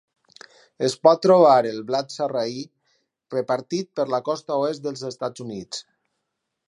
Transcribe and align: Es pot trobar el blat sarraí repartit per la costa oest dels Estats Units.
Es 0.85 0.93
pot 1.07 1.19
trobar 1.25 1.57
el 1.71 1.77
blat 1.91 2.15
sarraí 2.15 2.63
repartit 3.35 3.91
per 4.01 4.07
la 4.15 4.21
costa 4.31 4.59
oest 4.63 4.87
dels 4.89 5.05
Estats 5.11 5.45
Units. 5.47 5.85